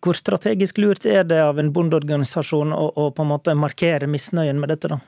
Hvor 0.03 0.15
strategisk 0.15 0.77
lurt 0.79 1.07
er 1.09 1.25
det 1.27 1.41
av 1.43 1.59
en 1.59 1.73
bondeorganisasjon 1.75 2.71
å, 2.75 2.85
å 2.95 3.09
på 3.11 3.25
en 3.25 3.31
måte 3.33 3.57
markere 3.57 4.07
misnøyen 4.07 4.61
med 4.61 4.71
dette, 4.71 4.93
da? 4.93 5.01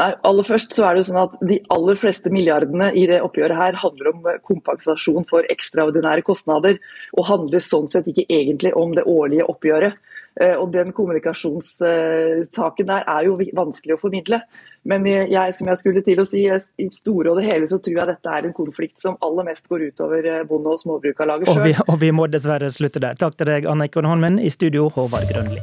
Nei, 0.00 0.08
aller 0.24 0.46
først 0.46 0.72
så 0.72 0.86
er 0.88 0.94
det 0.94 1.02
jo 1.02 1.08
sånn 1.10 1.20
at 1.20 1.34
De 1.44 1.58
aller 1.74 1.98
fleste 2.00 2.30
milliardene 2.32 2.88
i 2.96 3.04
det 3.10 3.18
oppgjøret 3.24 3.58
her 3.58 3.76
handler 3.82 4.08
om 4.12 4.30
kompensasjon 4.46 5.26
for 5.28 5.44
ekstraordinære 5.52 6.24
kostnader, 6.24 6.78
og 7.12 7.28
handler 7.28 7.60
sånn 7.64 7.90
sett 7.90 8.08
ikke 8.08 8.24
egentlig 8.32 8.72
om 8.78 8.96
det 8.96 9.04
årlige 9.08 9.48
oppgjøret. 9.52 10.00
Eh, 10.40 10.54
og 10.56 10.72
Den 10.72 10.92
kommunikasjonssaken 10.96 12.88
der 12.88 13.04
er 13.04 13.28
jo 13.28 13.36
vanskelig 13.56 13.98
å 13.98 14.00
formidle. 14.00 14.40
Men 14.88 15.04
jeg, 15.06 15.54
som 15.54 15.68
jeg 15.68 15.82
skulle 15.82 16.02
til 16.02 16.22
å 16.22 16.26
si, 16.26 16.46
i 16.48 16.88
store 16.90 17.30
og 17.30 17.38
det 17.38 17.46
hele 17.46 17.68
så 17.70 17.78
tror 17.78 18.00
jeg 18.00 18.10
dette 18.14 18.32
er 18.32 18.48
en 18.48 18.56
konflikt 18.56 18.98
som 19.02 19.20
aller 19.22 19.44
mest 19.52 19.68
går 19.68 19.90
utover 19.92 20.24
eh, 20.24 20.42
bonde- 20.48 20.72
og 20.72 20.80
småbrukarlaget 20.80 21.52
sjøl. 21.52 21.68
Og, 21.68 21.84
og, 21.86 21.96
vi 22.00 22.10
må 22.16 22.26
dessverre 22.32 22.72
slutte 22.72 23.02
der. 23.02 23.20
Takk 23.20 23.36
til 23.36 23.52
deg, 23.52 23.68
Anne 23.70 23.90
Eikon 23.90 24.08
Holmen. 24.08 24.40
I 24.40 24.50
studio, 24.50 24.88
Håvard 24.96 25.28
Grønli. 25.30 25.60